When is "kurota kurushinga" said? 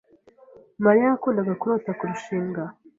1.61-2.63